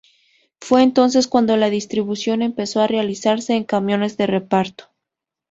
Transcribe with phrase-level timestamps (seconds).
[0.59, 4.85] Fue entonces cuando la distribución empezó a realizarse en camiones de reparto.